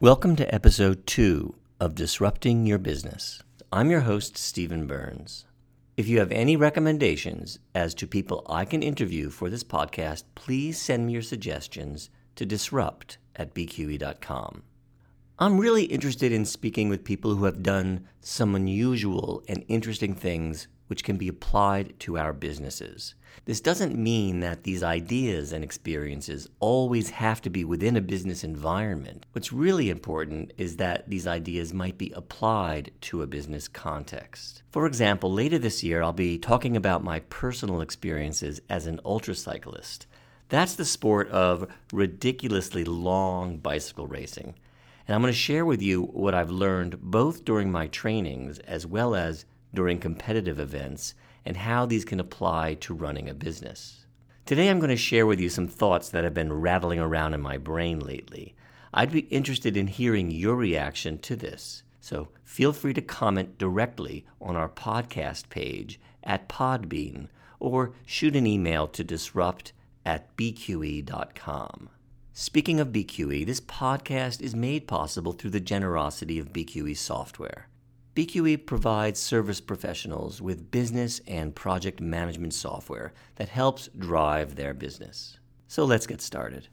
[0.00, 3.42] Welcome to episode two of Disrupting Your Business.
[3.72, 5.44] I'm your host, Stephen Burns.
[5.96, 10.80] If you have any recommendations as to people I can interview for this podcast, please
[10.80, 14.62] send me your suggestions to disrupt at bqe.com.
[15.36, 20.68] I'm really interested in speaking with people who have done some unusual and interesting things
[20.88, 23.14] which can be applied to our businesses.
[23.44, 28.44] This doesn't mean that these ideas and experiences always have to be within a business
[28.44, 29.24] environment.
[29.32, 34.62] What's really important is that these ideas might be applied to a business context.
[34.70, 40.06] For example, later this year, I'll be talking about my personal experiences as an ultracyclist.
[40.48, 44.54] That's the sport of ridiculously long bicycle racing.
[45.06, 48.86] And I'm going to share with you what I've learned both during my trainings as
[48.86, 51.14] well as during competitive events
[51.44, 54.06] and how these can apply to running a business.
[54.44, 57.40] Today, I'm going to share with you some thoughts that have been rattling around in
[57.40, 58.54] my brain lately.
[58.94, 64.24] I'd be interested in hearing your reaction to this, so feel free to comment directly
[64.40, 67.28] on our podcast page at Podbean
[67.60, 69.72] or shoot an email to disrupt
[70.06, 71.90] at bqe.com.
[72.32, 77.68] Speaking of BQE, this podcast is made possible through the generosity of BQE software.
[78.18, 85.38] BQE provides service professionals with business and project management software that helps drive their business.
[85.68, 86.66] So let's get started.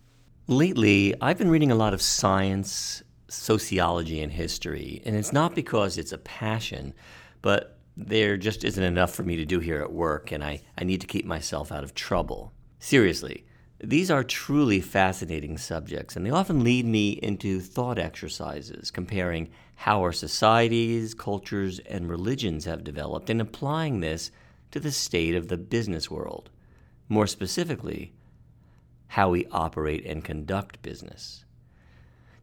[0.48, 6.00] Lately, I've been reading a lot of science, sociology, and history, and it's not because
[6.00, 6.96] it's a passion,
[7.44, 10.84] but there just isn't enough for me to do here at work, and I, I
[10.84, 12.54] need to keep myself out of trouble.
[12.80, 13.46] Seriously,
[13.84, 20.02] these are truly fascinating subjects, and they often lead me into thought exercises comparing how
[20.02, 24.32] our societies, cultures, and religions have developed and applying this
[24.72, 26.50] to the state of the business world.
[27.08, 28.14] More specifically,
[29.08, 31.46] how we operate and conduct business.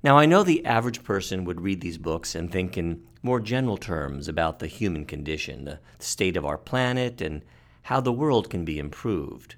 [0.02, 3.76] Now, I know the average person would read these books and think in more general
[3.76, 7.42] terms about the human condition, the state of our planet, and
[7.82, 9.54] how the world can be improved.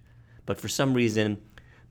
[0.47, 1.41] But for some reason,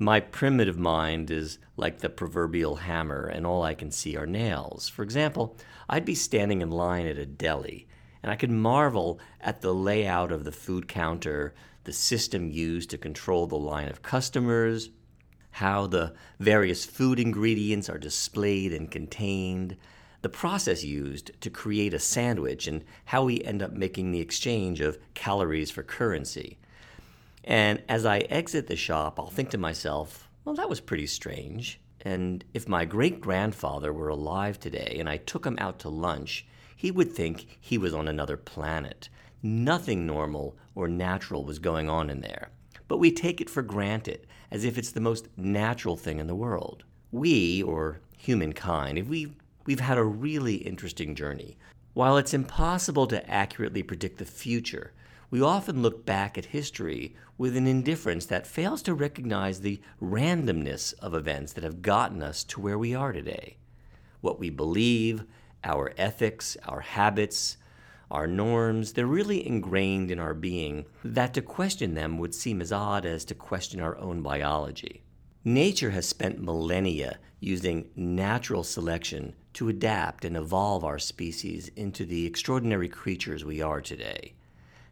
[0.03, 4.89] my primitive mind is like the proverbial hammer, and all I can see are nails.
[4.89, 5.57] For example,
[5.89, 7.87] I'd be standing in line at a deli,
[8.21, 11.53] and I could marvel at the layout of the food counter,
[11.83, 14.89] the system used to control the line of customers,
[15.51, 19.77] how the various food ingredients are displayed and contained,
[20.21, 24.79] the process used to create a sandwich, and how we end up making the exchange
[24.81, 26.57] of calories for currency.
[27.43, 31.79] And as I exit the shop, I'll think to myself, well, that was pretty strange.
[32.01, 36.45] And if my great grandfather were alive today and I took him out to lunch,
[36.75, 39.09] he would think he was on another planet.
[39.41, 42.49] Nothing normal or natural was going on in there.
[42.87, 46.35] But we take it for granted, as if it's the most natural thing in the
[46.35, 46.83] world.
[47.11, 49.33] We, or humankind, we,
[49.65, 51.57] we've had a really interesting journey.
[51.93, 54.93] While it's impossible to accurately predict the future,
[55.33, 60.93] we often look back at history with an indifference that fails to recognize the randomness
[60.99, 63.57] of events that have gotten us to where we are today.
[64.21, 65.23] What we believe,
[65.63, 67.57] our ethics, our habits,
[68.11, 72.71] our norms, they're really ingrained in our being that to question them would seem as
[72.71, 75.01] odd as to question our own biology.
[75.43, 82.27] Nature has spent millennia using natural selection to adapt and evolve our species into the
[82.27, 84.35] extraordinary creatures we are today.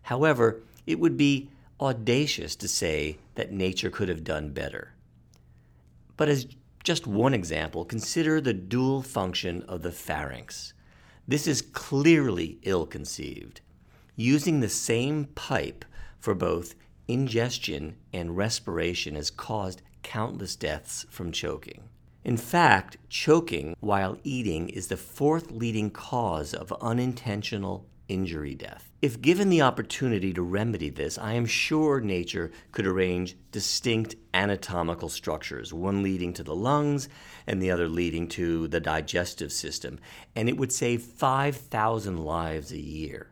[0.03, 4.94] However, it would be audacious to say that nature could have done better.
[6.17, 6.47] But as
[6.84, 10.73] just one example, consider the dual function of the pharynx.
[11.28, 13.62] This is clearly ill conceived.
[14.16, 15.85] Using the same pipe
[16.19, 16.75] for both
[17.07, 21.83] ingestion and respiration has caused countless deaths from choking.
[22.23, 28.92] In fact, choking while eating is the fourth leading cause of unintentional injury death.
[29.02, 35.08] If given the opportunity to remedy this, I am sure nature could arrange distinct anatomical
[35.08, 37.08] structures, one leading to the lungs
[37.48, 39.98] and the other leading to the digestive system,
[40.36, 43.31] and it would save 5,000 lives a year.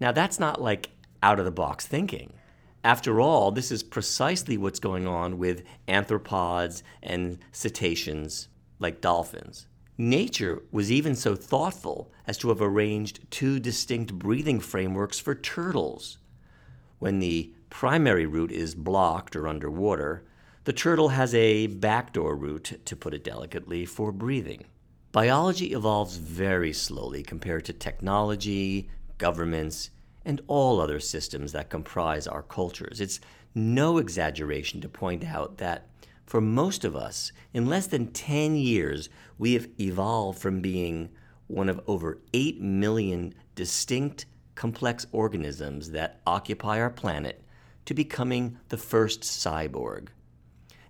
[0.00, 0.90] Now, that's not like
[1.22, 2.32] out of the box thinking.
[2.82, 8.48] After all, this is precisely what's going on with arthropods and cetaceans
[8.80, 9.68] like dolphins.
[9.98, 16.18] Nature was even so thoughtful as to have arranged two distinct breathing frameworks for turtles.
[16.98, 20.24] When the primary route is blocked or underwater,
[20.64, 24.64] the turtle has a backdoor route, to put it delicately, for breathing.
[25.10, 29.90] Biology evolves very slowly compared to technology, governments,
[30.24, 33.00] and all other systems that comprise our cultures.
[33.00, 33.20] It's
[33.54, 35.88] no exaggeration to point out that
[36.26, 39.08] for most of us, in less than 10 years,
[39.38, 41.10] we have evolved from being
[41.46, 47.42] one of over 8 million distinct, complex organisms that occupy our planet
[47.84, 50.08] to becoming the first cyborg.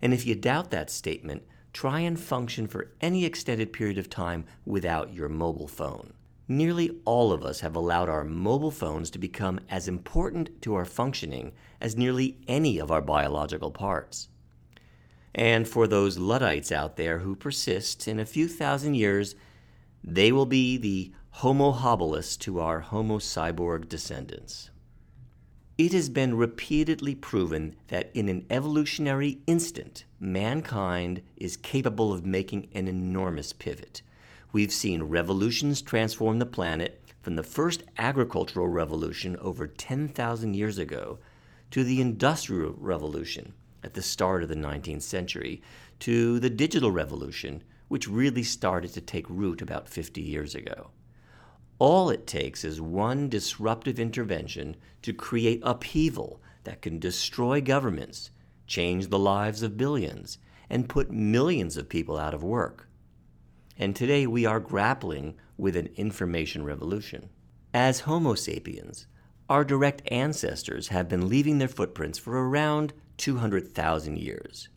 [0.00, 1.43] And if you doubt that statement,
[1.73, 6.12] try and function for any extended period of time without your mobile phone.
[6.49, 10.84] Nearly all of us have allowed our mobile phones to become as important to our
[10.84, 14.29] functioning as nearly any of our biological parts.
[15.34, 19.34] And for those Luddites out there who persist, in a few thousand years,
[20.05, 24.70] they will be the Homo habilis to our Homo cyborg descendants.
[25.79, 32.69] It has been repeatedly proven that in an evolutionary instant, mankind is capable of making
[32.75, 34.02] an enormous pivot.
[34.52, 41.19] We've seen revolutions transform the planet from the first agricultural revolution over 10,000 years ago
[41.70, 45.62] to the Industrial Revolution at the start of the 19th century
[46.00, 50.90] to the digital revolution, which really started to take root about 50 years ago.
[51.79, 58.31] All it takes is one disruptive intervention to create upheaval that can destroy governments,
[58.67, 60.38] change the lives of billions,
[60.70, 62.88] and put millions of people out of work.
[63.76, 67.31] And today we are grappling with an information revolution.
[67.75, 69.06] As Homo sapiens,
[69.49, 74.69] our direct ancestors have been leaving their footprints for around 200,000 years.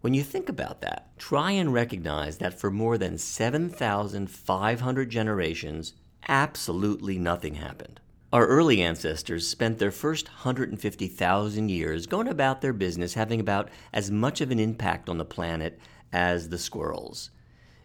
[0.00, 5.92] When you think about that, try and recognize that for more than 7,500 generations,
[6.28, 8.00] absolutely nothing happened.
[8.32, 14.10] Our early ancestors spent their first 150,000 years going about their business having about as
[14.10, 15.80] much of an impact on the planet
[16.12, 17.30] as the squirrels.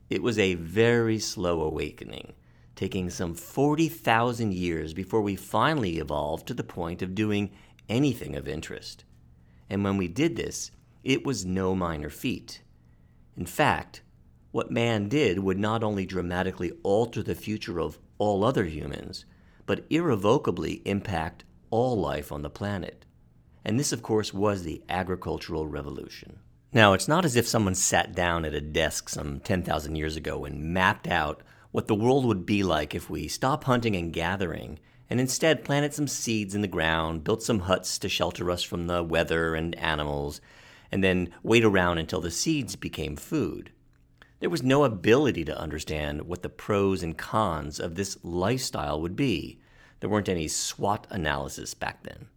[0.09, 2.33] It was a very slow awakening,
[2.75, 7.51] taking some 40,000 years before we finally evolved to the point of doing
[7.87, 9.05] anything of interest.
[9.69, 10.71] And when we did this,
[11.03, 12.61] it was no minor feat.
[13.37, 14.01] In fact,
[14.51, 19.25] what man did would not only dramatically alter the future of all other humans,
[19.65, 23.05] but irrevocably impact all life on the planet.
[23.63, 26.39] And this, of course, was the agricultural revolution.
[26.71, 30.45] Now, it's not as if someone sat down at a desk some 10,000 years ago
[30.45, 31.41] and mapped out
[31.75, 34.79] what the world would be like if we stopped hunting and gathering
[35.09, 38.87] and instead planted some seeds in the ground, built some huts to shelter us from
[38.87, 40.39] the weather and animals,
[40.89, 43.73] and then wait around until the seeds became food.
[44.39, 49.17] There was no ability to understand what the pros and cons of this lifestyle would
[49.17, 49.59] be.
[49.99, 52.27] There weren't any SWOT analysis back then.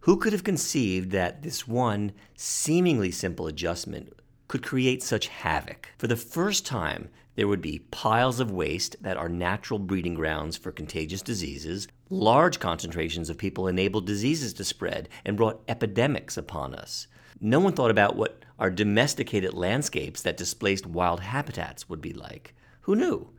[0.00, 4.12] Who could have conceived that this one seemingly simple adjustment
[4.48, 5.90] could create such havoc?
[5.98, 10.56] For the first time, there would be piles of waste that are natural breeding grounds
[10.56, 11.88] for contagious diseases.
[12.08, 17.06] Large concentrations of people enabled diseases to spread and brought epidemics upon us.
[17.40, 22.54] No one thought about what our domesticated landscapes that displaced wild habitats would be like.
[22.82, 23.30] Who knew?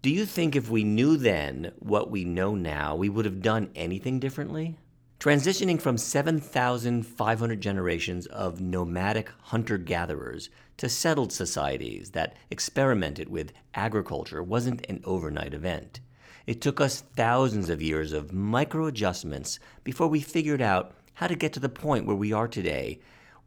[0.00, 3.70] Do you think if we knew then what we know now, we would have done
[3.74, 4.78] anything differently?
[5.20, 14.42] Transitioning from 7,500 generations of nomadic hunter gatherers to settled societies that experimented with agriculture
[14.42, 16.00] wasn't an overnight event.
[16.46, 21.36] It took us thousands of years of micro adjustments before we figured out how to
[21.36, 23.00] get to the point where we are today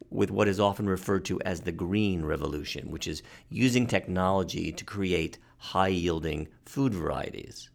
[0.09, 4.85] with what is often referred to as the green revolution, which is using technology to
[4.85, 7.69] create high yielding food varieties.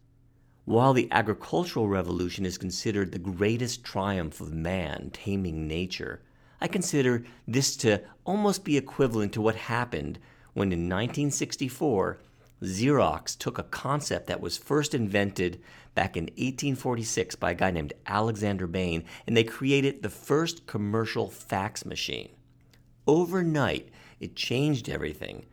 [0.65, 6.21] While the agricultural revolution is considered the greatest triumph of man taming nature,
[6.61, 10.19] I consider this to almost be equivalent to what happened
[10.53, 12.19] when in 1964
[12.61, 15.59] Xerox took a concept that was first invented
[15.95, 21.29] back in 1846 by a guy named Alexander Bain, and they created the first commercial
[21.29, 22.29] fax machine.
[23.07, 23.89] Overnight,
[24.19, 25.47] it changed everything,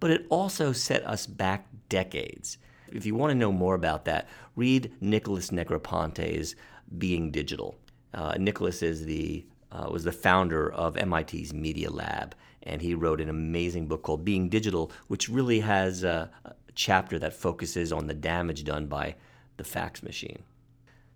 [0.00, 2.56] but it also set us back decades.
[2.90, 6.56] If you want to know more about that, read Nicholas Negroponte's
[6.96, 7.76] Being Digital.
[8.14, 13.20] Uh, Nicholas is the uh, was the founder of MIT's Media Lab, and he wrote
[13.20, 18.06] an amazing book called Being Digital, which really has a, a chapter that focuses on
[18.06, 19.16] the damage done by
[19.56, 20.42] the fax machine.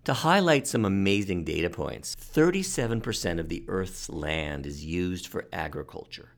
[0.05, 6.33] To highlight some amazing data points, 37% of the Earth's land is used for agriculture,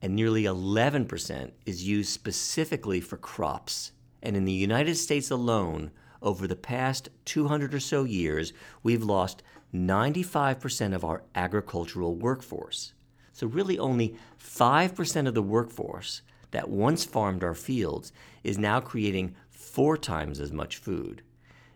[0.00, 3.92] and nearly 11% is used specifically for crops.
[4.22, 5.90] And in the United States alone,
[6.22, 8.52] over the past 200 or so years,
[8.82, 9.42] we've lost
[9.74, 12.94] 95% of our agricultural workforce.
[13.32, 18.12] So, really, only 5% of the workforce that once farmed our fields
[18.44, 21.22] is now creating four times as much food.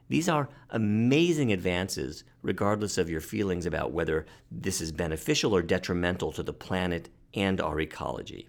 [0.08, 6.30] These are amazing advances, regardless of your feelings about whether this is beneficial or detrimental
[6.32, 8.48] to the planet and our ecology.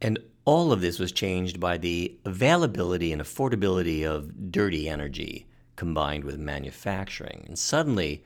[0.00, 0.18] And
[0.48, 6.38] all of this was changed by the availability and affordability of dirty energy combined with
[6.38, 7.44] manufacturing.
[7.46, 8.24] And suddenly,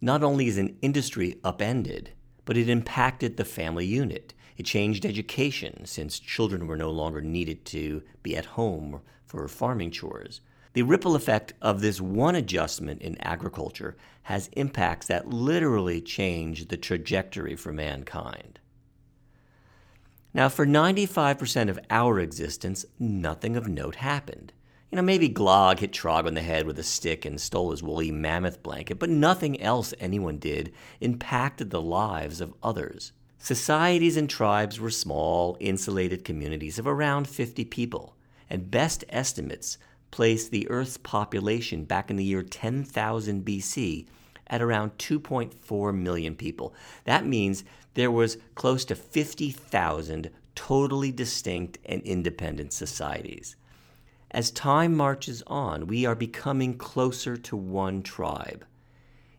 [0.00, 2.10] not only is an industry upended,
[2.44, 4.34] but it impacted the family unit.
[4.56, 9.92] It changed education since children were no longer needed to be at home for farming
[9.92, 10.40] chores.
[10.72, 16.76] The ripple effect of this one adjustment in agriculture has impacts that literally change the
[16.76, 18.58] trajectory for mankind.
[20.34, 24.52] Now, for 95% of our existence, nothing of note happened.
[24.90, 27.82] You know, maybe Glog hit Trog on the head with a stick and stole his
[27.82, 33.12] woolly mammoth blanket, but nothing else anyone did impacted the lives of others.
[33.38, 38.16] Societies and tribes were small, insulated communities of around 50 people,
[38.48, 39.78] and best estimates
[40.10, 44.06] place the Earth's population back in the year 10,000 BC
[44.46, 46.74] at around 2.4 million people.
[47.04, 53.56] That means there was close to 50,000 totally distinct and independent societies.
[54.30, 58.64] As time marches on, we are becoming closer to one tribe.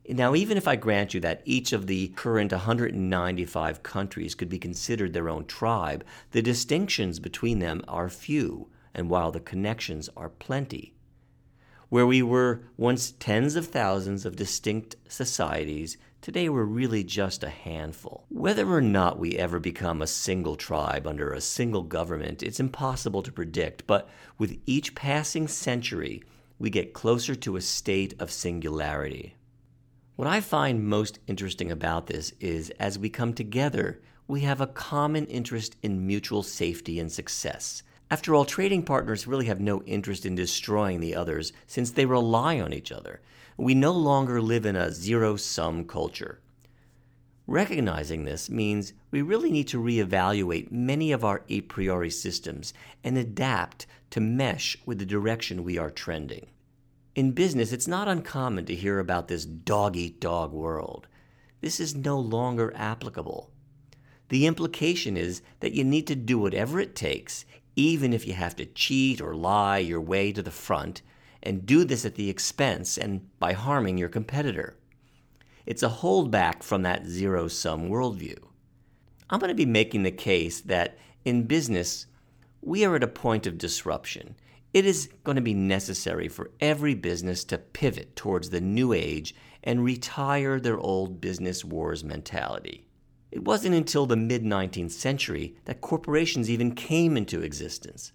[0.08, 4.60] Now, even if I grant you that each of the current 195 countries could be
[4.60, 10.30] considered their own tribe, the distinctions between them are few, and while the connections are
[10.30, 10.94] plenty.
[11.88, 17.50] Where we were once tens of thousands of distinct societies, today we're really just a
[17.50, 18.26] handful.
[18.30, 23.22] Whether or not we ever become a single tribe under a single government, it's impossible
[23.24, 26.24] to predict, but with each passing century,
[26.58, 29.36] we get closer to a state of singularity.
[30.16, 34.68] What I find most interesting about this is as we come together, we have a
[34.68, 40.24] common interest in mutual safety and success after all, trading partners really have no interest
[40.24, 43.22] in destroying the others since they rely on each other.
[43.58, 46.40] We no longer live in a zero sum culture.
[47.46, 53.18] Recognizing this means we really need to reevaluate many of our a priori systems and
[53.18, 56.48] adapt to mesh with the direction we are trending.
[57.16, 61.08] In business, it's not uncommon to hear about this dog eat dog world.
[61.62, 63.52] This is no longer applicable.
[64.30, 67.46] The implication is that you need to do whatever it takes,
[67.76, 71.04] even if you have to cheat or lie your way to the front,
[71.44, 74.76] and do this at the expense and by harming your competitor.
[75.66, 78.38] It's a holdback from that zero sum worldview.
[79.30, 82.08] I'm going to be making the case that in business,
[82.62, 84.36] we are at a point of disruption.
[84.74, 89.36] It is going to be necessary for every business to pivot towards the new age
[89.64, 92.88] and retire their old business wars mentality.
[93.32, 98.12] It wasn't until the mid 19th century that corporations even came into existence.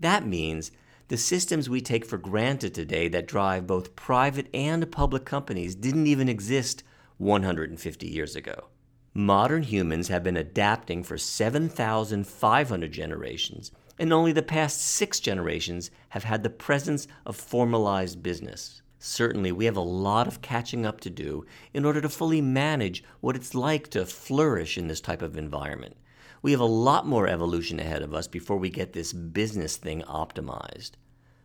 [0.00, 0.70] That means
[1.12, 6.06] the systems we take for granted today that drive both private and public companies didn't
[6.06, 6.82] even exist
[7.18, 8.68] 150 years ago.
[9.12, 16.24] Modern humans have been adapting for 7,500 generations, and only the past six generations have
[16.24, 18.80] had the presence of formalized business.
[18.98, 23.04] Certainly, we have a lot of catching up to do in order to fully manage
[23.20, 25.94] what it's like to flourish in this type of environment.
[26.40, 30.00] We have a lot more evolution ahead of us before we get this business thing
[30.08, 30.92] optimized.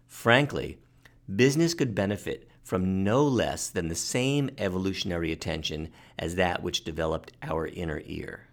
[0.07, 0.79] Frankly,
[1.35, 7.33] business could benefit from no less than the same evolutionary attention as that which developed
[7.43, 8.47] our inner ear.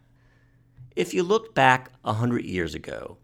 [0.97, 3.19] If you look back a hundred years ago,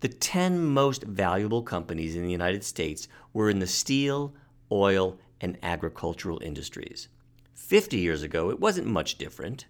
[0.00, 4.34] the 10 most valuable companies in the United States were in the steel,
[4.70, 7.08] oil, and agricultural industries.
[7.54, 9.66] 50 years ago, it wasn't much different.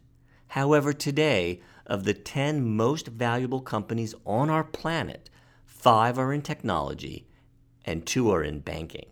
[0.48, 5.30] However, today, of the 10 most valuable companies on our planet,
[5.64, 7.27] five are in technology
[7.88, 9.06] and two are in banking.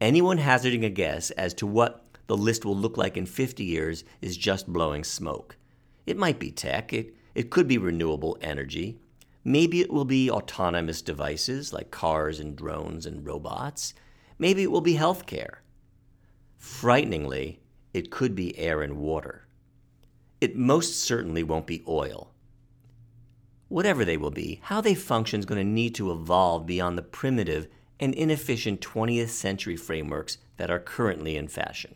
[0.00, 4.04] Anyone hazarding a guess as to what the list will look like in 50 years
[4.22, 5.56] is just blowing smoke.
[6.06, 8.98] It might be tech, it, it could be renewable energy,
[9.44, 13.92] maybe it will be autonomous devices like cars and drones and robots.
[14.38, 15.56] Maybe it will be healthcare.
[16.56, 17.60] Frighteningly,
[17.92, 19.46] it could be air and water.
[20.40, 22.32] It most certainly won't be oil.
[23.68, 27.02] Whatever they will be, how they function is going to need to evolve beyond the
[27.02, 27.68] primitive
[28.00, 31.94] and inefficient 20th century frameworks that are currently in fashion.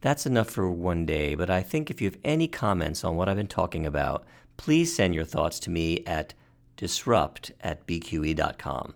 [0.00, 3.28] That's enough for one day, but I think if you have any comments on what
[3.28, 4.24] I've been talking about,
[4.56, 6.34] please send your thoughts to me at
[6.76, 8.94] disrupt at bqe.com.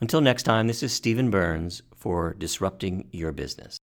[0.00, 3.78] Until next time, this is Stephen Burns for Disrupting Your Business.